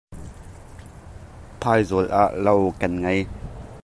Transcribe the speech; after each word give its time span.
Phaizawl 1.59 2.07
ah 2.21 2.31
lo 2.45 2.53
kan 2.79 2.93
ngei. 3.03 3.21